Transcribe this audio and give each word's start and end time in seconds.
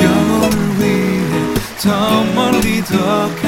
영혼을 0.00 0.80
위해 0.80 1.54
더 1.80 2.24
멀리 2.34 2.82
더 2.84 3.28
가 3.42 3.47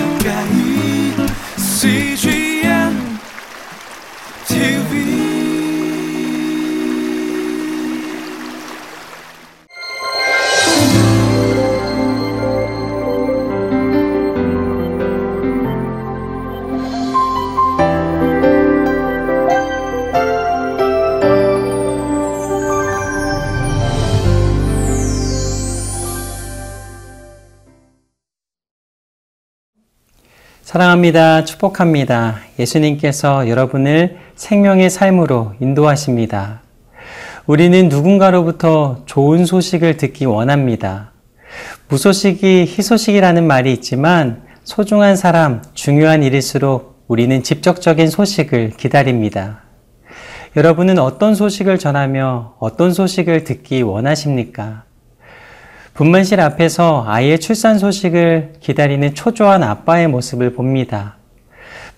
사랑합니다. 30.70 31.44
축복합니다. 31.44 32.36
예수님께서 32.56 33.48
여러분을 33.48 34.18
생명의 34.36 34.88
삶으로 34.88 35.54
인도하십니다. 35.58 36.62
우리는 37.44 37.88
누군가로부터 37.88 39.02
좋은 39.04 39.46
소식을 39.46 39.96
듣기 39.96 40.26
원합니다. 40.26 41.10
무소식이 41.88 42.66
희소식이라는 42.68 43.44
말이 43.48 43.72
있지만 43.72 44.44
소중한 44.62 45.16
사람, 45.16 45.60
중요한 45.74 46.22
일일수록 46.22 47.02
우리는 47.08 47.42
직접적인 47.42 48.08
소식을 48.08 48.74
기다립니다. 48.76 49.62
여러분은 50.54 51.00
어떤 51.00 51.34
소식을 51.34 51.80
전하며 51.80 52.54
어떤 52.60 52.92
소식을 52.92 53.42
듣기 53.42 53.82
원하십니까? 53.82 54.84
분만실 56.00 56.40
앞에서 56.40 57.04
아이의 57.06 57.40
출산 57.40 57.76
소식을 57.76 58.54
기다리는 58.60 59.14
초조한 59.14 59.62
아빠의 59.62 60.08
모습을 60.08 60.54
봅니다. 60.54 61.16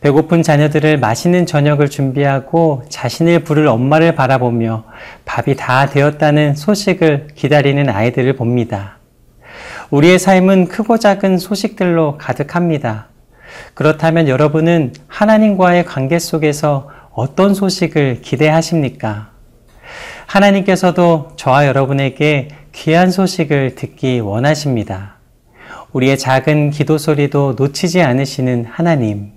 배고픈 0.01 0.43
자녀들을 0.43 0.99
맛있는 0.99 1.47
저녁을 1.47 1.89
준비하고 1.89 2.83
자신을 2.89 3.45
부를 3.45 3.69
엄마를 3.69 4.17
바라보며 4.17 4.87
밥이 5.25 5.55
다 5.55 5.87
되었다는 5.87 6.57
소식을 6.57 7.29
기다리는 7.37 7.89
아이들을 7.89 8.35
봅니다. 8.35 8.99
우리의 9.91 10.19
삶은 10.19 10.67
크고 10.67 10.99
작은 10.99 11.39
소식들로 11.39 12.19
가득합니다. 12.19 13.07
그렇다면 13.75 14.27
여러분은 14.27 14.95
하나님과의 15.07 15.85
관계 15.85 16.19
속에서 16.19 16.91
어떤 17.13 17.55
소식을 17.55 18.23
기대하십니까? 18.23 19.31
하나님께서도 20.27 21.35
저와 21.37 21.69
여러분에게 21.69 22.49
귀한 22.73 23.11
소식을 23.11 23.75
듣기 23.75 24.21
원하십니다. 24.21 25.17
우리의 25.93 26.19
작은 26.19 26.71
기도 26.71 26.99
소리도 26.99 27.55
놓치지 27.59 28.01
않으시는 28.01 28.65
하나님. 28.65 29.33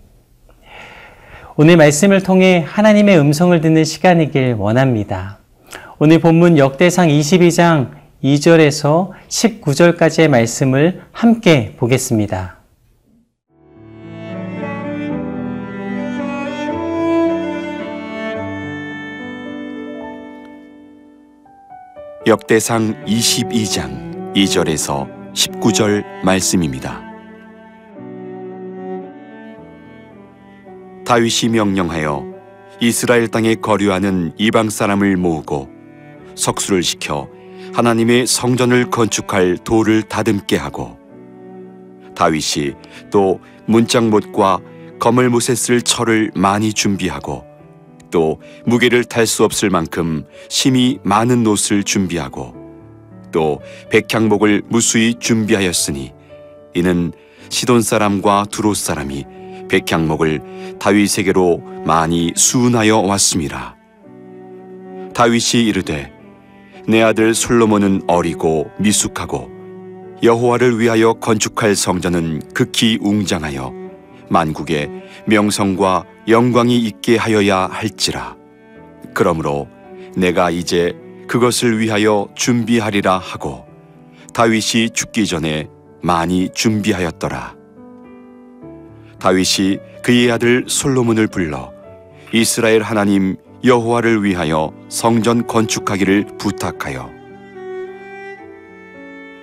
오늘 1.57 1.77
말씀을 1.77 2.23
통해 2.23 2.65
하나님의 2.65 3.19
음성을 3.19 3.59
듣는 3.61 3.83
시간이길 3.83 4.55
원합니다. 4.57 5.39
오늘 5.99 6.19
본문 6.19 6.57
역대상 6.57 7.09
22장 7.09 7.91
2절에서 8.23 9.11
19절까지의 9.27 10.27
말씀을 10.29 11.01
함께 11.11 11.75
보겠습니다. 11.77 12.64
역대상 22.27 23.05
22장 23.05 24.33
2절에서 24.33 25.07
19절 25.33 26.03
말씀입니다. 26.23 27.03
다윗이 31.05 31.51
명령하여 31.51 32.25
이스라엘 32.81 33.27
땅에 33.27 33.53
거류하는 33.53 34.33
이방 34.39 34.71
사람을 34.71 35.17
모으고 35.17 35.69
석수를 36.33 36.81
시켜 36.81 37.29
하나님의 37.73 38.25
성전을 38.25 38.89
건축할 38.89 39.59
돌을 39.59 40.01
다듬게 40.01 40.57
하고 40.57 40.97
다윗이 42.15 42.73
또 43.11 43.39
문짝못과 43.67 44.61
거물못에 44.97 45.53
쓸 45.53 45.83
철을 45.83 46.31
많이 46.33 46.73
준비하고 46.73 47.54
또 48.15 48.39
무게를 48.65 49.03
탈 49.03 49.27
수 49.27 49.43
없을 49.43 49.69
만큼 49.69 50.23
심히 50.47 50.99
많은 51.03 51.45
옷을 51.45 51.83
준비하고 51.83 52.55
또 53.33 53.59
백향목을 53.89 54.61
무수히 54.69 55.15
준비하였으니 55.19 56.13
이는 56.75 57.11
시돈 57.49 57.81
사람과 57.81 58.45
두롯 58.49 58.77
사람이 58.77 59.25
백향목을 59.67 60.77
다윗에게로 60.79 61.61
많이 61.85 62.31
수운하여 62.37 62.99
왔습니다. 62.99 63.75
다윗이 65.13 65.65
이르되 65.65 66.09
내 66.87 67.01
아들 67.01 67.33
솔로몬은 67.33 68.03
어리고 68.07 68.71
미숙하고 68.79 69.51
여호와를 70.23 70.79
위하여 70.79 71.11
건축할 71.15 71.75
성전은 71.75 72.53
극히 72.53 72.97
웅장하여 73.01 73.73
만국의 74.29 74.89
명성과 75.25 76.05
영광이 76.27 76.77
있게 76.79 77.17
하여야 77.17 77.67
할지라. 77.71 78.35
그러므로 79.13 79.67
내가 80.17 80.49
이제 80.49 80.93
그것을 81.27 81.79
위하여 81.79 82.27
준비하리라 82.35 83.17
하고 83.17 83.65
다윗이 84.33 84.89
죽기 84.93 85.27
전에 85.27 85.67
많이 86.01 86.49
준비하였더라. 86.53 87.55
다윗이 89.19 89.79
그의 90.03 90.31
아들 90.31 90.65
솔로몬을 90.67 91.27
불러 91.27 91.71
이스라엘 92.31 92.81
하나님 92.81 93.37
여호와를 93.63 94.23
위하여 94.23 94.71
성전 94.89 95.47
건축하기를 95.47 96.37
부탁하여 96.37 97.09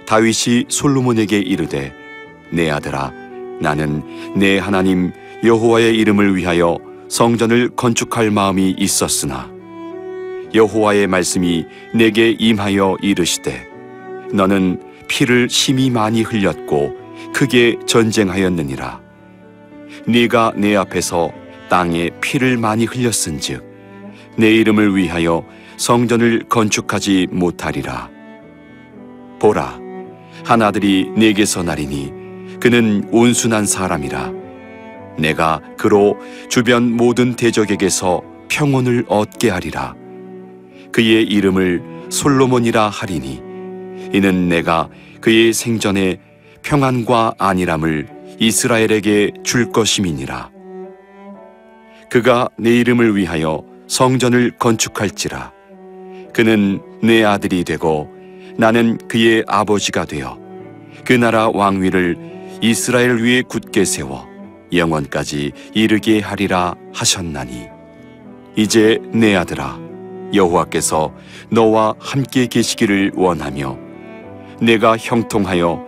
다윗이 0.07 0.67
솔로몬에게 0.69 1.39
이르되 1.39 1.93
내 2.51 2.71
아들아 2.71 3.13
나는 3.61 4.03
내 4.37 4.59
하나님 4.59 5.13
여호와의 5.45 5.97
이름을 5.97 6.37
위하여 6.37 6.79
성전을 7.09 7.71
건축할 7.71 8.31
마음이 8.31 8.77
있었으나 8.79 9.51
여호와의 10.55 11.09
말씀이 11.09 11.67
내게 11.95 12.31
임하여 12.39 12.99
이르시되 13.03 13.67
너는 14.33 14.81
피를 15.09 15.49
심히 15.51 15.91
많이 15.91 16.23
흘렸고 16.23 16.95
크게 17.35 17.79
전쟁하였느니라. 17.87 19.01
네가 20.07 20.53
내 20.57 20.77
앞에서 20.77 21.33
땅에 21.69 22.11
피를 22.21 22.57
많이 22.57 22.85
흘렸은즉 22.85 23.63
내 24.37 24.51
이름을 24.51 24.97
위하여 24.97 25.45
성전을 25.77 26.45
건축하지 26.49 27.29
못하리라. 27.31 28.09
보라 29.41 29.81
한 30.45 30.63
아들이 30.63 31.11
내게서 31.17 31.63
나리니 31.63 32.59
그는 32.61 33.09
온순한 33.11 33.67
사람이라 33.67 34.42
내가 35.19 35.61
그로 35.77 36.17
주변 36.49 36.91
모든 36.91 37.35
대적에게서 37.35 38.23
평온을 38.49 39.07
얻게 39.09 39.51
하리라. 39.51 39.95
그의 40.93 41.25
이름을 41.25 41.83
솔로몬이라 42.11 42.89
하리니 42.89 43.43
이는 44.13 44.49
내가 44.49 44.89
그의 45.21 45.53
생전에 45.53 46.19
평안과 46.63 47.35
안일함을 47.39 48.09
이스라엘에게 48.39 49.33
줄 49.43 49.73
것임이니라. 49.73 50.51
그가 52.11 52.49
내 52.59 52.71
이름을 52.79 53.17
위하여 53.17 53.65
성전을 53.89 54.53
건축할지라. 54.59 55.53
그는 56.35 56.81
내 57.03 57.25
아들이 57.25 57.65
되고 57.65 58.09
나는 58.57 58.99
그의 59.09 59.45
아버지가 59.47 60.05
되어 60.05 60.39
그 61.05 61.13
나라 61.13 61.49
왕위를 61.49 62.17
이스라엘 62.61 63.17
위에 63.17 63.43
굳게 63.43 63.85
세워 63.85 64.32
영원까지 64.73 65.53
이르게 65.75 66.21
하리라 66.21 66.75
하셨나니. 66.95 67.69
이제 68.57 68.99
내 69.13 69.35
아들아 69.35 69.79
여호와께서 70.35 71.13
너와 71.51 71.95
함께 71.99 72.47
계시기를 72.47 73.13
원하며 73.15 73.79
내가 74.61 74.97
형통하여 74.97 75.87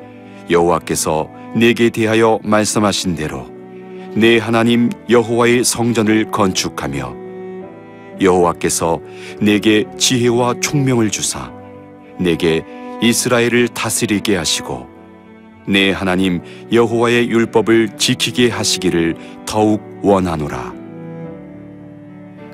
여호와께서 0.50 1.28
내게 1.56 1.90
대하여 1.90 2.38
말씀하신 2.42 3.14
대로 3.14 3.46
내 4.14 4.38
하나님 4.38 4.90
여호와의 5.08 5.64
성전을 5.64 6.30
건축하며 6.30 7.14
여호와께서 8.20 9.00
내게 9.40 9.84
지혜와 9.98 10.54
총명을 10.60 11.10
주사 11.10 11.52
내게 12.18 12.64
이스라엘을 13.02 13.68
다스리게 13.68 14.36
하시고 14.36 14.93
내 15.66 15.92
하나님 15.92 16.40
여호와의 16.72 17.28
율법을 17.30 17.96
지키게 17.96 18.48
하시기를 18.50 19.14
더욱 19.46 19.82
원하노라. 20.02 20.74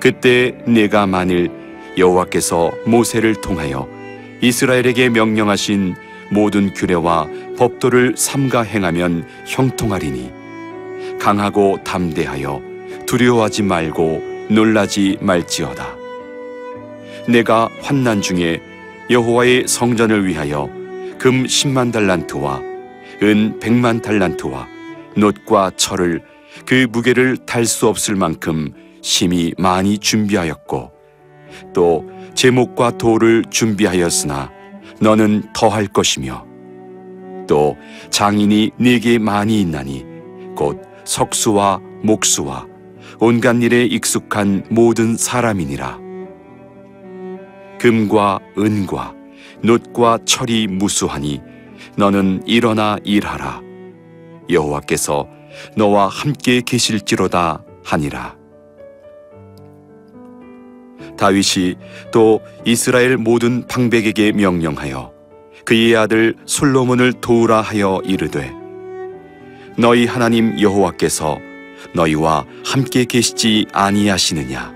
그때 0.00 0.56
내가 0.66 1.06
만일 1.06 1.50
여호와께서 1.98 2.72
모세를 2.86 3.34
통하여 3.36 3.88
이스라엘에게 4.40 5.10
명령하신 5.10 5.94
모든 6.30 6.72
규례와 6.72 7.28
법도를 7.58 8.14
삼가 8.16 8.62
행하면 8.62 9.26
형통하리니 9.46 10.30
강하고 11.18 11.78
담대하여 11.84 12.62
두려워하지 13.06 13.64
말고 13.64 14.46
놀라지 14.48 15.18
말지어다. 15.20 15.96
내가 17.28 17.68
환난 17.82 18.22
중에 18.22 18.60
여호와의 19.10 19.68
성전을 19.68 20.26
위하여 20.26 20.70
금 21.18 21.44
10만 21.44 21.92
달란트와 21.92 22.69
은 23.22 23.58
100만 23.60 24.02
달란트와 24.02 24.66
놋과 25.16 25.70
철을 25.76 26.22
그 26.66 26.86
무게를 26.90 27.36
달 27.46 27.64
수 27.66 27.86
없을 27.88 28.16
만큼 28.16 28.72
심히 29.02 29.52
많이 29.58 29.98
준비하였고 29.98 30.90
또 31.74 32.10
제목과 32.34 32.96
돌을 32.96 33.44
준비하였으나 33.50 34.50
너는 35.00 35.52
더할 35.52 35.86
것이며 35.86 36.46
또 37.46 37.76
장인이 38.10 38.70
네게 38.76 39.18
많이 39.18 39.60
있나니 39.60 40.04
곧 40.56 40.80
석수와 41.04 41.80
목수와 42.02 42.66
온갖 43.18 43.56
일에 43.62 43.84
익숙한 43.84 44.64
모든 44.70 45.16
사람이니라. 45.16 45.98
금과 47.78 48.38
은과 48.56 49.14
놋과 49.62 50.18
철이 50.24 50.68
무수하니 50.68 51.40
너는 51.96 52.42
일어나 52.46 52.96
일하라. 53.04 53.62
여호와께서 54.48 55.28
너와 55.76 56.08
함께 56.08 56.62
계실지로다 56.64 57.62
하니라. 57.84 58.36
다윗이 61.16 61.76
또 62.12 62.40
이스라엘 62.64 63.16
모든 63.16 63.66
방백에게 63.66 64.32
명령하여 64.32 65.12
그의 65.64 65.94
아들 65.94 66.34
솔로몬을 66.46 67.12
도우라 67.20 67.60
하여 67.60 68.00
이르되 68.04 68.50
너희 69.76 70.06
하나님 70.06 70.58
여호와께서 70.58 71.38
너희와 71.94 72.46
함께 72.64 73.04
계시지 73.04 73.66
아니하시느냐? 73.72 74.74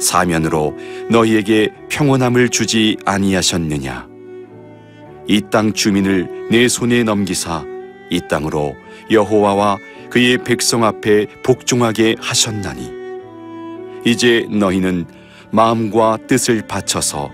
사면으로 0.00 0.76
너희에게 1.10 1.70
평온함을 1.88 2.50
주지 2.50 2.96
아니하셨느냐 3.06 4.13
이 5.26 5.40
땅 5.50 5.72
주민을 5.72 6.48
내 6.50 6.68
손에 6.68 7.02
넘기사 7.02 7.64
이 8.10 8.20
땅으로 8.28 8.76
여호와와 9.10 9.78
그의 10.10 10.38
백성 10.44 10.84
앞에 10.84 11.26
복종하게 11.42 12.16
하셨나니 12.20 12.90
이제 14.04 14.46
너희는 14.50 15.06
마음과 15.50 16.18
뜻을 16.26 16.66
바쳐서 16.66 17.30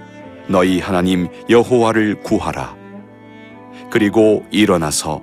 너희 0.46 0.80
하나님 0.80 1.28
여호와를 1.48 2.20
구하라. 2.22 2.76
그리고 3.90 4.44
일어나서 4.50 5.22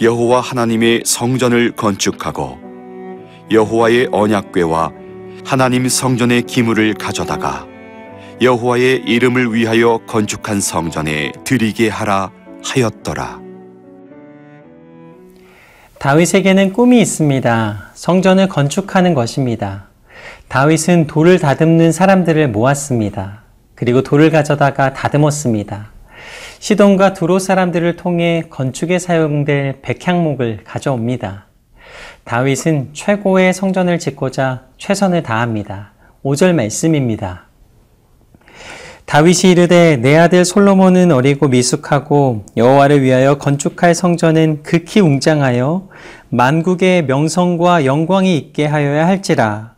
여호와 0.00 0.40
하나님의 0.40 1.02
성전을 1.04 1.72
건축하고 1.72 2.58
여호와의 3.50 4.08
언약궤와 4.12 4.92
하나님 5.44 5.88
성전의 5.88 6.42
기물을 6.42 6.94
가져다가 6.94 7.66
여호와의 8.40 9.02
이름을 9.06 9.54
위하여 9.54 9.98
건축한 10.06 10.60
성전에 10.60 11.32
드리게 11.44 11.88
하라 11.88 12.30
하였더라. 12.64 13.40
다윗에게는 15.98 16.72
꿈이 16.72 17.00
있습니다. 17.00 17.90
성전을 17.94 18.48
건축하는 18.48 19.14
것입니다. 19.14 19.88
다윗은 20.48 21.06
돌을 21.06 21.38
다듬는 21.38 21.92
사람들을 21.92 22.48
모았습니다. 22.48 23.42
그리고 23.74 24.02
돌을 24.02 24.30
가져다가 24.30 24.92
다듬었습니다. 24.92 25.90
시돈과 26.58 27.14
두로 27.14 27.38
사람들을 27.38 27.96
통해 27.96 28.44
건축에 28.50 28.98
사용될 28.98 29.80
백향목을 29.82 30.60
가져옵니다. 30.64 31.46
다윗은 32.24 32.90
최고의 32.92 33.52
성전을 33.52 33.98
짓고자 33.98 34.66
최선을 34.78 35.22
다합니다. 35.22 35.92
5절 36.24 36.54
말씀입니다. 36.54 37.51
다윗이 39.12 39.52
이르되 39.52 39.98
내 39.98 40.16
아들 40.16 40.42
솔로몬은 40.42 41.12
어리고 41.12 41.48
미숙하고 41.48 42.46
여호와를 42.56 43.02
위하여 43.02 43.36
건축할 43.36 43.94
성전은 43.94 44.62
극히 44.62 45.00
웅장하여 45.00 45.90
만국의 46.30 47.04
명성과 47.04 47.84
영광이 47.84 48.34
있게 48.38 48.64
하여야 48.64 49.06
할지라 49.06 49.74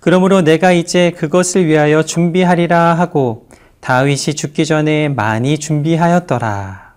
그러므로 0.00 0.42
내가 0.42 0.72
이제 0.72 1.12
그것을 1.12 1.64
위하여 1.66 2.02
준비하리라 2.02 2.94
하고 2.94 3.46
다윗이 3.78 4.34
죽기 4.34 4.66
전에 4.66 5.08
많이 5.08 5.58
준비하였더라. 5.58 6.94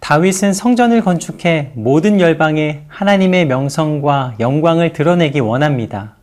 다윗은 0.00 0.52
성전을 0.52 1.00
건축해 1.00 1.72
모든 1.76 2.20
열방에 2.20 2.82
하나님의 2.88 3.46
명성과 3.46 4.34
영광을 4.38 4.92
드러내기 4.92 5.40
원합니다. 5.40 6.17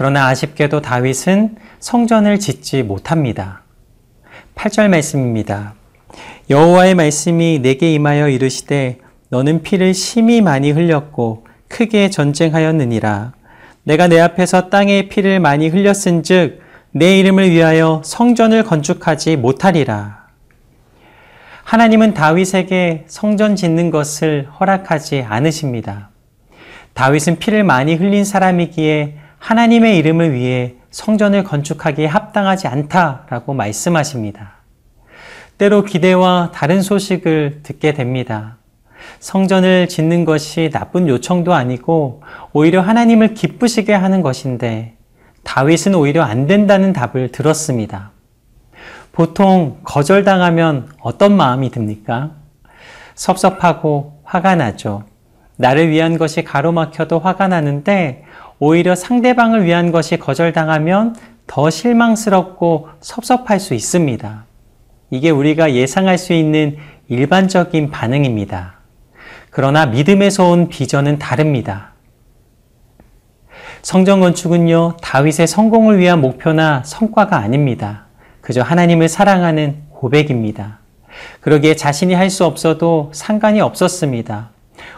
그러나 0.00 0.28
아쉽게도 0.28 0.80
다윗은 0.80 1.56
성전을 1.78 2.38
짓지 2.40 2.82
못합니다. 2.82 3.64
8절 4.54 4.88
말씀입니다. 4.88 5.74
여호와의 6.48 6.94
말씀이 6.94 7.58
내게 7.58 7.92
임하여 7.92 8.30
이르시되 8.30 8.96
너는 9.28 9.62
피를 9.62 9.92
심히 9.92 10.40
많이 10.40 10.70
흘렸고 10.70 11.44
크게 11.68 12.08
전쟁하였느니라. 12.08 13.34
내가 13.82 14.08
내 14.08 14.18
앞에서 14.20 14.70
땅에 14.70 15.10
피를 15.10 15.38
많이 15.38 15.68
흘렸은즉 15.68 16.62
내 16.92 17.18
이름을 17.18 17.50
위하여 17.50 18.00
성전을 18.02 18.64
건축하지 18.64 19.36
못하리라. 19.36 20.28
하나님은 21.64 22.14
다윗에게 22.14 23.04
성전 23.06 23.54
짓는 23.54 23.90
것을 23.90 24.48
허락하지 24.58 25.26
않으십니다. 25.28 26.08
다윗은 26.94 27.38
피를 27.38 27.64
많이 27.64 27.96
흘린 27.96 28.24
사람이기에 28.24 29.28
하나님의 29.40 29.96
이름을 29.96 30.32
위해 30.32 30.74
성전을 30.90 31.44
건축하기에 31.44 32.06
합당하지 32.06 32.68
않다라고 32.68 33.54
말씀하십니다. 33.54 34.52
때로 35.58 35.84
기대와 35.84 36.52
다른 36.54 36.82
소식을 36.82 37.60
듣게 37.62 37.92
됩니다. 37.94 38.58
성전을 39.18 39.88
짓는 39.88 40.24
것이 40.24 40.70
나쁜 40.70 41.08
요청도 41.08 41.54
아니고 41.54 42.22
오히려 42.52 42.82
하나님을 42.82 43.34
기쁘시게 43.34 43.92
하는 43.94 44.22
것인데 44.22 44.94
다윗은 45.42 45.94
오히려 45.94 46.22
안 46.22 46.46
된다는 46.46 46.92
답을 46.92 47.32
들었습니다. 47.32 48.12
보통 49.12 49.80
거절당하면 49.84 50.90
어떤 51.00 51.34
마음이 51.36 51.70
듭니까? 51.70 52.32
섭섭하고 53.14 54.20
화가 54.24 54.54
나죠. 54.54 55.04
나를 55.56 55.90
위한 55.90 56.16
것이 56.16 56.44
가로막혀도 56.44 57.18
화가 57.18 57.48
나는데 57.48 58.24
오히려 58.60 58.94
상대방을 58.94 59.64
위한 59.64 59.90
것이 59.90 60.18
거절당하면 60.18 61.16
더 61.46 61.70
실망스럽고 61.70 62.88
섭섭할 63.00 63.58
수 63.58 63.74
있습니다. 63.74 64.44
이게 65.10 65.30
우리가 65.30 65.72
예상할 65.72 66.18
수 66.18 66.34
있는 66.34 66.76
일반적인 67.08 67.90
반응입니다. 67.90 68.74
그러나 69.50 69.86
믿음에서 69.86 70.50
온 70.50 70.68
비전은 70.68 71.18
다릅니다. 71.18 71.92
성전 73.82 74.20
건축은요, 74.20 74.98
다윗의 75.00 75.46
성공을 75.46 75.98
위한 75.98 76.20
목표나 76.20 76.82
성과가 76.84 77.38
아닙니다. 77.38 78.04
그저 78.42 78.60
하나님을 78.60 79.08
사랑하는 79.08 79.82
고백입니다. 79.90 80.80
그러기에 81.40 81.74
자신이 81.74 82.14
할 82.14 82.28
수 82.30 82.44
없어도 82.44 83.10
상관이 83.14 83.60
없었습니다. 83.60 84.50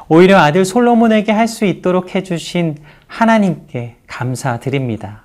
오히려 0.09 0.39
아들 0.39 0.65
솔로몬에게 0.65 1.33
할 1.33 1.49
수 1.49 1.65
있도록 1.65 2.15
해주신 2.15 2.77
하나님께 3.13 3.97
감사드립니다. 4.07 5.25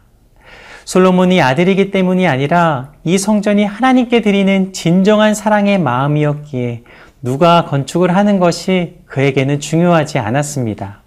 솔로몬이 0.84 1.42
아들이기 1.42 1.90
때문이 1.90 2.28
아니라 2.28 2.92
이 3.06 3.18
성전이 3.18 3.64
하나님께 3.64 4.22
드리는 4.22 4.74
진정한 4.74 5.34
사랑의 5.34 5.80
마음이었기에 5.80 6.84
누가 7.22 7.64
건축을 7.66 8.14
하는 8.14 8.40
것이 8.40 8.98
그에게는 9.06 9.62
중요하지 9.62 10.20
않았습니다. 10.20 11.02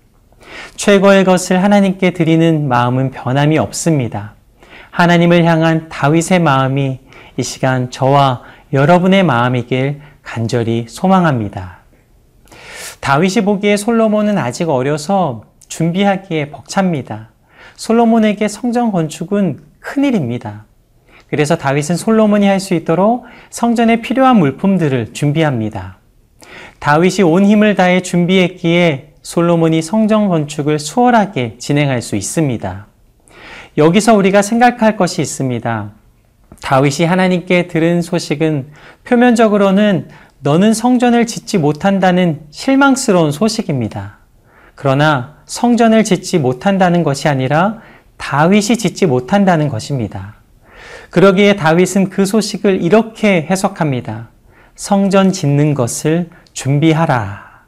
최고의 0.76 1.24
것을 1.24 1.62
하나님께 1.62 2.12
드리는 2.12 2.66
마음은 2.66 3.10
변함이 3.10 3.58
없습니다. 3.58 4.34
하나님을 4.90 5.44
향한 5.44 5.88
다윗의 5.90 6.40
마음이 6.40 6.98
이 7.36 7.42
시간 7.42 7.90
저와 7.90 8.42
여러분의 8.72 9.22
마음이길 9.22 10.00
간절히 10.22 10.86
소망합니다. 10.88 11.80
다윗이 13.00 13.44
보기에 13.44 13.76
솔로몬은 13.76 14.38
아직 14.38 14.68
어려서 14.68 15.49
준비하기에 15.70 16.50
벅찹니다. 16.50 17.30
솔로몬에게 17.76 18.48
성전 18.48 18.92
건축은 18.92 19.60
큰일입니다. 19.80 20.66
그래서 21.28 21.56
다윗은 21.56 21.96
솔로몬이 21.96 22.46
할 22.46 22.60
수 22.60 22.74
있도록 22.74 23.24
성전에 23.48 24.02
필요한 24.02 24.38
물품들을 24.38 25.14
준비합니다. 25.14 25.98
다윗이 26.80 27.22
온 27.22 27.46
힘을 27.46 27.74
다해 27.74 28.02
준비했기에 28.02 29.14
솔로몬이 29.22 29.80
성전 29.80 30.28
건축을 30.28 30.78
수월하게 30.78 31.56
진행할 31.58 32.02
수 32.02 32.16
있습니다. 32.16 32.86
여기서 33.78 34.14
우리가 34.14 34.42
생각할 34.42 34.96
것이 34.96 35.22
있습니다. 35.22 35.92
다윗이 36.62 37.06
하나님께 37.06 37.68
들은 37.68 38.02
소식은 38.02 38.72
표면적으로는 39.04 40.08
너는 40.40 40.74
성전을 40.74 41.26
짓지 41.26 41.58
못한다는 41.58 42.40
실망스러운 42.50 43.30
소식입니다. 43.30 44.19
그러나 44.80 45.36
성전을 45.44 46.04
짓지 46.04 46.38
못한다는 46.38 47.02
것이 47.02 47.28
아니라 47.28 47.82
다윗이 48.16 48.78
짓지 48.78 49.04
못한다는 49.04 49.68
것입니다. 49.68 50.36
그러기에 51.10 51.56
다윗은 51.56 52.08
그 52.08 52.24
소식을 52.24 52.80
이렇게 52.80 53.46
해석합니다. 53.50 54.30
성전 54.74 55.32
짓는 55.32 55.74
것을 55.74 56.30
준비하라. 56.54 57.66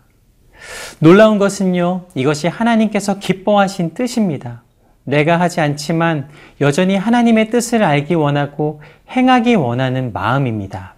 놀라운 1.00 1.36
것은요, 1.36 2.06
이것이 2.14 2.48
하나님께서 2.48 3.18
기뻐하신 3.18 3.92
뜻입니다. 3.92 4.62
내가 5.04 5.38
하지 5.38 5.60
않지만 5.60 6.30
여전히 6.62 6.96
하나님의 6.96 7.50
뜻을 7.50 7.82
알기 7.82 8.14
원하고 8.14 8.80
행하기 9.10 9.56
원하는 9.56 10.14
마음입니다. 10.14 10.94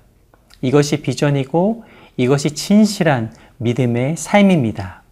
이것이 0.62 1.02
비전이고 1.02 1.82
이것이 2.16 2.52
진실한 2.52 3.32
믿음의 3.56 4.16
삶입니다. 4.16 5.03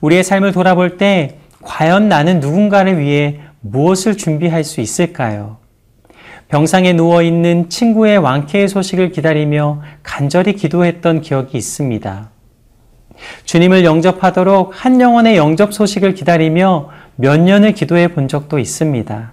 우리의 0.00 0.24
삶을 0.24 0.52
돌아볼 0.52 0.96
때 0.96 1.38
과연 1.62 2.08
나는 2.08 2.40
누군가를 2.40 2.98
위해 2.98 3.40
무엇을 3.60 4.16
준비할 4.16 4.64
수 4.64 4.80
있을까요? 4.80 5.58
병상에 6.48 6.92
누워 6.92 7.22
있는 7.22 7.70
친구의 7.70 8.18
완쾌의 8.18 8.68
소식을 8.68 9.10
기다리며 9.10 9.80
간절히 10.02 10.54
기도했던 10.54 11.22
기억이 11.22 11.56
있습니다. 11.56 12.30
주님을 13.44 13.84
영접하도록 13.84 14.72
한 14.74 15.00
영혼의 15.00 15.36
영접 15.36 15.72
소식을 15.72 16.14
기다리며 16.14 16.90
몇 17.16 17.40
년을 17.40 17.72
기도해 17.72 18.08
본 18.08 18.28
적도 18.28 18.58
있습니다. 18.58 19.32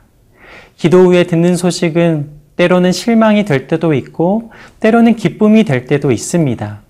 기도 0.77 0.99
후에 1.05 1.23
듣는 1.23 1.57
소식은 1.57 2.29
때로는 2.55 2.91
실망이 2.91 3.45
될 3.45 3.67
때도 3.67 3.93
있고 3.93 4.51
때로는 4.79 5.15
기쁨이 5.15 5.63
될 5.63 5.87
때도 5.87 6.11
있습니다. 6.11 6.81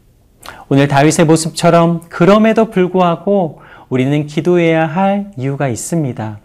오늘 0.68 0.88
다윗의 0.88 1.25
모습처럼 1.25 2.01
그럼에도 2.10 2.70
불구하고 2.70 3.62
우리는 3.89 4.27
기도해야 4.27 4.86
할 4.86 5.32
이유가 5.38 5.68
있습니다. 5.68 6.39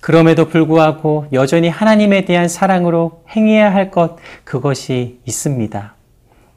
그럼에도 0.00 0.48
불구하고 0.48 1.26
여전히 1.32 1.68
하나님에 1.68 2.24
대한 2.24 2.48
사랑으로 2.48 3.22
행해야 3.30 3.72
할 3.72 3.90
것, 3.90 4.16
그것이 4.42 5.20
있습니다. 5.26 5.94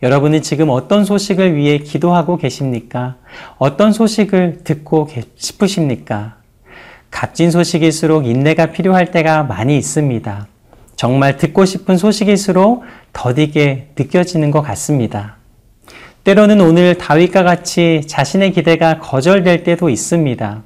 여러분은 0.02 0.42
지금 0.42 0.70
어떤 0.70 1.06
소식을 1.06 1.56
위해 1.56 1.78
기도하고 1.78 2.38
계십니까? 2.38 3.18
어떤 3.58 3.92
소식을 3.92 4.64
듣고 4.64 5.08
싶으십니까? 5.36 6.38
값진 7.12 7.52
소식일수록 7.52 8.25
인내가 8.25 8.68
필요할 8.68 9.12
때가 9.12 9.44
많이 9.44 9.78
있습니다. 9.78 10.48
정말 10.96 11.38
듣고 11.38 11.66
싶은 11.66 11.98
소식일수록 11.98 12.84
더디게 13.14 13.92
느껴지는 13.98 14.52
것 14.52 14.62
같습니다. 14.62 15.38
때로는 16.25 16.60
오늘 16.60 16.98
다윗과 16.98 17.44
같이 17.44 18.01
자신의 18.08 18.51
기대가 18.53 18.98
거절될 18.98 19.62
때도 19.62 19.89
있습니다. 19.89 20.63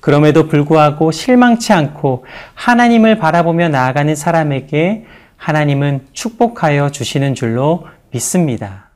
그럼에도 0.00 0.48
불구하고 0.48 1.12
실망치 1.12 1.74
않고 1.74 2.24
하나님을 2.54 3.18
바라보며 3.18 3.68
나아가는 3.68 4.14
사람에게 4.14 5.04
하나님은 5.36 6.06
축복하여 6.14 6.92
주시는 6.92 7.34
줄로 7.34 7.86
믿습니다. 8.10 8.91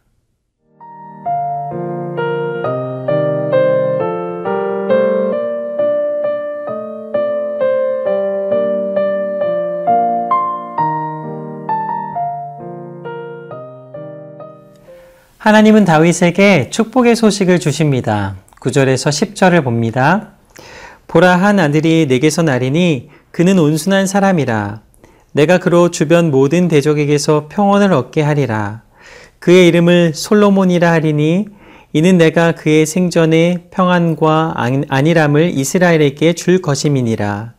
하나님은 15.39 15.85
다윗에게 15.85 16.71
축복의 16.71 17.15
소식을 17.15 17.61
주십니다. 17.61 18.37
9절에서 18.61 19.11
10절을 19.11 19.63
봅니다. 19.63 20.33
보라 21.07 21.37
한 21.37 21.61
아들이 21.61 22.07
내게서 22.09 22.43
나리니 22.43 23.11
그는 23.31 23.59
온순한 23.59 24.07
사람이라. 24.07 24.81
내가 25.33 25.59
그로 25.59 25.91
주변 25.91 26.31
모든 26.31 26.69
대적에게서 26.69 27.49
평온을 27.51 27.93
얻게 27.93 28.23
하리라. 28.23 28.83
그의 29.39 29.69
이름을 29.69 30.15
솔로몬이라 30.15 30.91
하리니 30.91 31.47
이는 31.93 32.17
내가 32.17 32.53
그의 32.53 32.87
생전에 32.87 33.69
평안과 33.71 34.55
안일함을 34.89 35.51
이스라엘에게 35.51 36.33
줄 36.33 36.63
것임이니라. 36.63 37.53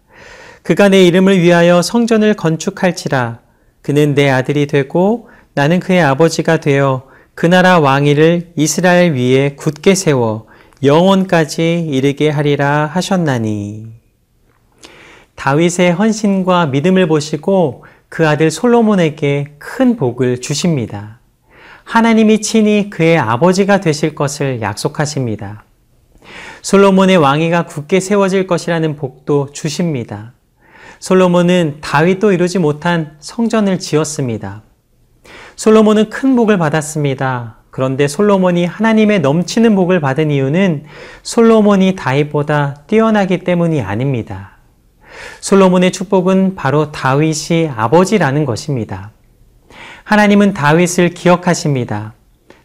그가 0.64 0.90
내 0.90 1.06
이름을 1.06 1.40
위하여 1.42 1.84
성전을 1.84 2.34
건축할지라. 2.34 3.40
그는 3.84 4.16
내 4.16 4.30
아들이 4.30 4.66
되고 4.66 5.30
나는 5.54 5.80
그의 5.80 6.02
아버지가 6.02 6.58
되어 6.58 7.04
그 7.38 7.46
나라 7.46 7.78
왕위를 7.78 8.54
이스라엘 8.56 9.14
위에 9.14 9.54
굳게 9.58 9.94
세워 9.94 10.48
영원까지 10.82 11.88
이르게 11.88 12.32
하리라 12.32 12.88
하셨나니. 12.88 13.86
다윗의 15.36 15.94
헌신과 15.94 16.66
믿음을 16.66 17.08
보시고 17.08 17.86
그 18.10 18.28
아들 18.28 18.50
솔로몬에게 18.50 19.54
큰 19.60 19.98
복을 19.98 20.42
주십니다. 20.42 21.20
하나님이 21.84 22.42
친히 22.42 22.90
그의 22.90 23.20
아버지가 23.20 23.82
되실 23.82 24.16
것을 24.16 24.60
약속하십니다. 24.62 25.64
솔로몬의 26.64 27.18
왕위가 27.18 27.68
굳게 27.68 28.00
세워질 28.00 28.48
것이라는 28.48 28.96
복도 28.96 29.52
주십니다. 29.52 30.34
솔로몬은 31.00 31.82
다윗도 31.82 32.32
이루지 32.32 32.58
못한 32.58 33.16
성전을 33.20 33.78
지었습니다. 33.78 34.64
솔로몬은 35.58 36.12
큰 36.12 36.36
복을 36.36 36.60
받았습니다. 36.60 37.58
그런데 37.72 38.08
솔로몬이 38.08 38.66
하나님의 38.66 39.22
넘치는 39.22 39.76
복을 39.76 40.00
받은 40.00 40.30
이유는 40.30 40.86
솔로몬이 41.24 41.96
다윗보다 41.96 42.84
뛰어나기 42.86 43.40
때문이 43.40 43.82
아닙니다. 43.82 44.52
솔로몬의 45.42 45.92
축복은 45.92 46.54
바로 46.56 46.92
다윗이 46.92 47.70
아버지라는 47.76 48.46
것입니다. 48.46 49.12
하나님은 50.04 50.54
다윗을 50.54 51.10
기억하십니다. 51.10 52.14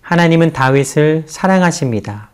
하나님은 0.02 0.52
다윗을 0.52 1.24
사랑하십니다. 1.26 2.30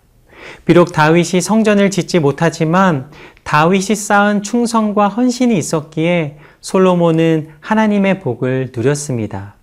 비록 0.65 0.91
다윗이 0.93 1.41
성전을 1.41 1.93
짓지 1.93 2.19
못하지만 2.19 3.13
다윗이 3.45 3.95
쌓은 3.95 4.43
충성과 4.43 5.07
헌신이 5.07 5.57
있었기에 5.57 6.39
솔로몬은 6.61 7.51
하나님의 7.61 8.19
복을 8.19 8.73
누렸습니다. 8.75 9.58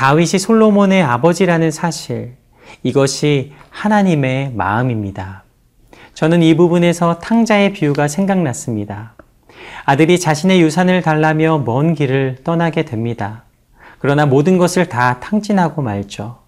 다윗이 0.00 0.38
솔로몬의 0.38 1.02
아버지라는 1.02 1.70
사실, 1.70 2.32
이것이 2.82 3.52
하나님의 3.68 4.52
마음입니다. 4.54 5.44
저는 6.14 6.42
이 6.42 6.56
부분에서 6.56 7.18
탕자의 7.18 7.74
비유가 7.74 8.08
생각났습니다. 8.08 9.12
아들이 9.84 10.18
자신의 10.18 10.62
유산을 10.62 11.02
달라며 11.02 11.64
먼 11.66 11.92
길을 11.92 12.38
떠나게 12.44 12.86
됩니다. 12.86 13.42
그러나 13.98 14.24
모든 14.24 14.56
것을 14.56 14.88
다 14.88 15.20
탕진하고 15.20 15.82
말죠. 15.82 16.38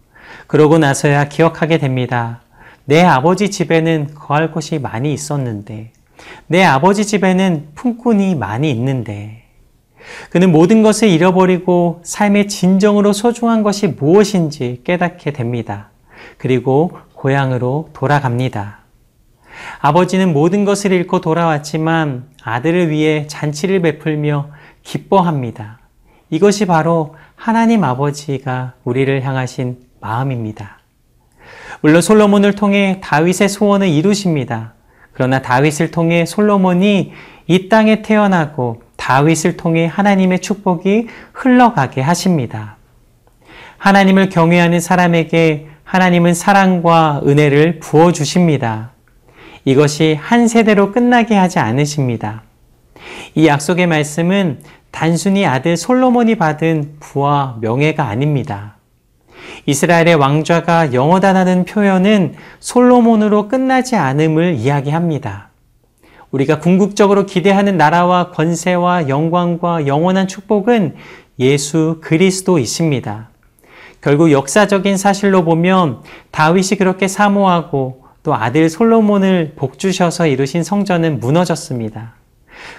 그러고 0.47 0.79
나서야 0.79 1.29
기억하게 1.29 1.77
됩니다. 1.77 2.41
내 2.87 3.03
아버지 3.03 3.51
집에는 3.51 4.15
거할 4.15 4.51
곳이 4.51 4.79
많이 4.79 5.13
있었는데, 5.13 5.93
내 6.47 6.65
아버지 6.65 7.05
집에는 7.05 7.73
품꾼이 7.75 8.35
많이 8.35 8.71
있는데, 8.71 9.42
그는 10.31 10.53
모든 10.53 10.83
것을 10.83 11.09
잃어버리고 11.09 12.01
삶의 12.05 12.49
진정으로 12.49 13.13
소중한 13.13 13.63
것이 13.63 13.89
무엇인지 13.89 14.83
깨닫게 14.85 15.33
됩니다. 15.33 15.91
그리고 16.39 16.99
고향으로 17.15 17.91
돌아갑니다. 17.93 18.79
아버지는 19.81 20.33
모든 20.33 20.65
것을 20.65 20.93
잃고 20.93 21.21
돌아왔지만 21.21 22.27
아들을 22.43 22.91
위해 22.91 23.27
잔치를 23.29 23.81
베풀며 23.83 24.49
기뻐합니다. 24.83 25.79
이것이 26.31 26.67
바로 26.67 27.15
하나님 27.37 27.85
아버지가 27.85 28.75
우리를 28.85 29.23
향하신 29.23 29.79
마음입니다. 30.01 30.79
물론 31.81 32.01
솔로몬을 32.01 32.55
통해 32.55 33.01
다윗의 33.03 33.49
소원을 33.49 33.89
이루십니다. 33.89 34.75
그러나 35.13 35.43
다윗을 35.43 35.91
통해 35.91 36.25
솔로몬이 36.25 37.13
이 37.47 37.69
땅에 37.69 38.03
태어나고 38.03 38.83
다윗을 39.03 39.57
통해 39.57 39.87
하나님의 39.87 40.39
축복이 40.39 41.09
흘러가게 41.33 42.01
하십니다. 42.01 42.77
하나님을 43.77 44.29
경외하는 44.29 44.79
사람에게 44.79 45.67
하나님은 45.83 46.35
사랑과 46.35 47.21
은혜를 47.27 47.81
부어 47.81 48.13
주십니다. 48.13 48.93
이것이 49.65 50.17
한 50.21 50.47
세대로 50.47 50.93
끝나게 50.93 51.35
하지 51.35 51.59
않으십니다. 51.59 52.45
이 53.35 53.49
약속의 53.49 53.89
말씀은 53.89 54.61
단순히 54.93 55.47
아들 55.47 55.77
솔로몬이 55.77 56.37
받은 56.37 56.99
부와 57.01 57.59
명예가 57.61 58.07
아닙니다. 58.07 58.77
이스라엘의 59.67 60.15
왕좌가 60.15 60.93
영원하다는 60.93 61.65
표현은 61.65 62.37
솔로몬으로 62.61 63.49
끝나지 63.49 63.97
않음을 63.97 64.55
이야기합니다. 64.55 65.52
우리가 66.33 66.59
궁극적으로 66.59 67.27
기대하는 67.27 67.77
나라와 67.77 68.31
권세와 68.31 69.09
영광과 69.09 69.87
영원한 69.87 70.27
축복은 70.27 70.97
예수 71.39 71.99
그리스도이십니다. 72.01 73.29
결국 74.01 74.33
역사적인 74.33 74.97
사실로 74.97 75.45
보면 75.45 76.01
다윗이 76.31 76.79
그렇게 76.79 77.07
사모하고 77.07 78.03
또 78.23 78.35
아들 78.35 78.69
솔로몬을 78.69 79.53
복주셔서 79.57 80.27
이루신 80.27 80.65
성전은 80.65 81.21
무너졌습니다. 81.21 82.15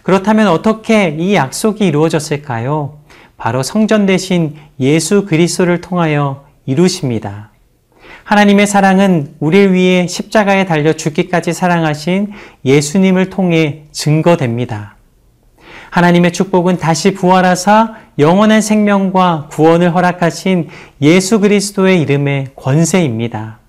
그렇다면 0.04 0.48
어떻게 0.48 1.16
이 1.18 1.36
약속이 1.36 1.86
이루어졌을까요? 1.86 2.98
바로 3.38 3.62
성전 3.62 4.06
대신 4.06 4.56
예수 4.80 5.26
그리스도를 5.26 5.82
통하여 5.82 6.46
이루십니다. 6.66 7.53
하나님의 8.34 8.66
사랑은 8.66 9.36
우리를 9.40 9.74
위해 9.74 10.08
십자가에 10.08 10.66
달려 10.66 10.94
죽기까지 10.94 11.54
사랑하신 11.54 12.32
예수님을 12.66 13.30
통해 13.30 13.84
증거됩니다. 13.92 14.96
하나님의 15.92 16.34
축복은 16.34 16.78
다시 16.78 17.14
부활하사 17.14 17.94
영원한 18.18 18.62
생명과 18.62 19.50
구원을 19.52 19.94
허락하신 19.94 20.70
예수 21.00 21.42
그리스도의 21.42 22.02
이름의 22.02 22.48
권세입니다. 22.56 23.60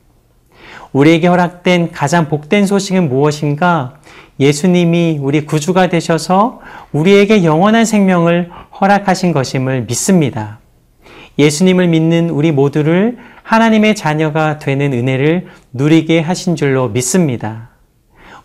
우리에게 0.92 1.26
허락된 1.26 1.92
가장 1.92 2.30
복된 2.30 2.64
소식은 2.64 3.10
무엇인가? 3.10 3.96
예수님이 4.40 5.18
우리 5.20 5.44
구주가 5.44 5.90
되셔서 5.90 6.60
우리에게 6.90 7.44
영원한 7.44 7.84
생명을 7.84 8.48
허락하신 8.80 9.32
것임을 9.32 9.82
믿습니다. 9.82 10.58
예수님을 11.38 11.88
믿는 11.88 12.30
우리 12.30 12.50
모두를 12.50 13.18
하나님의 13.44 13.94
자녀가 13.94 14.58
되는 14.58 14.92
은혜를 14.92 15.46
누리게 15.74 16.20
하신 16.20 16.56
줄로 16.56 16.88
믿습니다. 16.88 17.68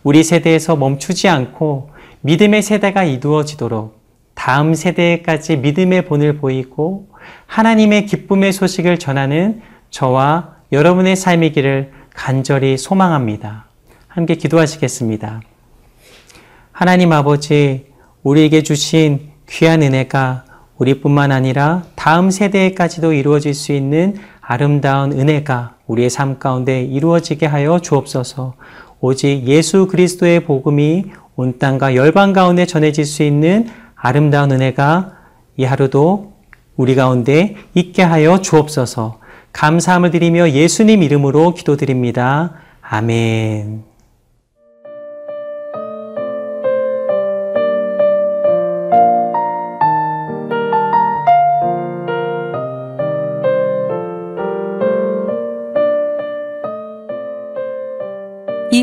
우리 0.03 0.24
세대에서 0.24 0.75
멈추지 0.75 1.29
않고 1.29 1.91
믿음의 2.22 2.62
세대가 2.62 3.06
이루어지도록 3.06 3.98
다음 4.36 4.74
세대까지 4.74 5.58
믿음의 5.58 6.06
본을 6.06 6.38
보이고 6.38 7.10
하나님의 7.48 8.06
기쁨의 8.06 8.51
소식을 8.51 9.00
전하는 9.00 9.62
저와 9.89 10.56
여러분의 10.72 11.15
삶이기를 11.15 11.91
간절히 12.13 12.77
소망합니다. 12.77 13.65
함께 14.08 14.36
기도하시겠습니다. 14.36 15.41
하나님 16.74 17.13
아버지, 17.13 17.88
우리에게 18.24 18.63
주신 18.63 19.32
귀한 19.50 19.82
은혜가 19.82 20.44
우리뿐만 20.77 21.32
아니라 21.32 21.84
다음 21.96 22.32
세대까지도 22.32 23.13
이루어질 23.13 23.53
수 23.53 23.74
있는 23.74 24.15
아름다운 24.51 25.12
은혜가 25.12 25.75
우리의 25.86 26.10
삶 26.10 26.39
가운데 26.39 26.82
이루어지게 26.82 27.46
하여 27.46 27.77
주옵소서. 27.77 28.56
오직 29.00 29.46
예수 29.46 29.86
그리스도의 29.86 30.46
복음이 30.46 31.06
온 31.36 31.60
땅과 31.60 31.94
열방 31.94 32.34
가운데 32.34 32.65
전해질 32.65 33.06
수 33.06 33.22
있는 33.22 33.68
아름다운 33.94 34.51
은혜가 34.51 35.12
이 35.56 35.65
하루도 35.65 36.34
우리 36.75 36.96
가운데 36.96 37.58
있게 37.75 38.01
하여 38.01 38.41
주옵소서. 38.41 39.20
감사함을 39.53 40.10
드리며 40.10 40.50
예수님 40.50 41.03
이름으로 41.03 41.53
기도드립니다. 41.53 42.53
아멘. 42.82 43.88